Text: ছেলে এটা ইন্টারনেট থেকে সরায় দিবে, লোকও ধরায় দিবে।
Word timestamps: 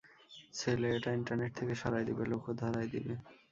ছেলে 0.53 0.87
এটা 0.97 1.09
ইন্টারনেট 1.17 1.51
থেকে 1.59 1.73
সরায় 1.81 2.05
দিবে, 2.09 2.23
লোকও 2.31 2.51
ধরায় 2.61 2.89
দিবে। 2.93 3.13